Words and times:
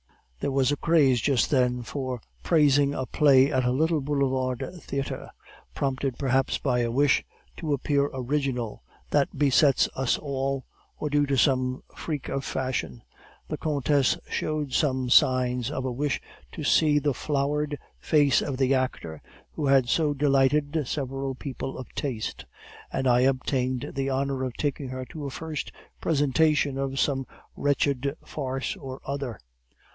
"There 0.39 0.51
was 0.51 0.71
a 0.71 0.77
craze 0.77 1.21
just 1.21 1.51
then 1.51 1.83
for 1.83 2.19
praising 2.41 2.95
a 2.95 3.05
play 3.05 3.51
at 3.51 3.63
a 3.63 3.71
little 3.71 4.01
Boulevard 4.01 4.67
theatre, 4.79 5.29
prompted 5.75 6.17
perhaps 6.17 6.57
by 6.57 6.79
a 6.79 6.89
wish 6.89 7.23
to 7.57 7.73
appear 7.73 8.09
original 8.11 8.81
that 9.11 9.37
besets 9.37 9.87
us 9.95 10.17
all, 10.17 10.65
or 10.97 11.11
due 11.11 11.27
to 11.27 11.37
some 11.37 11.83
freak 11.95 12.27
of 12.27 12.43
fashion. 12.43 13.03
The 13.47 13.59
countess 13.59 14.17
showed 14.27 14.73
some 14.73 15.11
signs 15.11 15.69
of 15.69 15.85
a 15.85 15.91
wish 15.91 16.19
to 16.53 16.63
see 16.63 16.97
the 16.97 17.13
floured 17.13 17.77
face 17.99 18.41
of 18.41 18.57
the 18.57 18.73
actor 18.73 19.21
who 19.51 19.67
had 19.67 19.87
so 19.87 20.15
delighted 20.15 20.85
several 20.87 21.35
people 21.35 21.77
of 21.77 21.93
taste, 21.93 22.45
and 22.91 23.07
I 23.07 23.19
obtained 23.19 23.91
the 23.93 24.09
honor 24.09 24.41
of 24.43 24.55
taking 24.57 24.87
her 24.87 25.05
to 25.11 25.25
a 25.25 25.29
first 25.29 25.71
presentation 26.01 26.79
of 26.79 26.99
some 26.99 27.27
wretched 27.55 28.17
farce 28.25 28.75
or 28.75 28.99
other. 29.05 29.39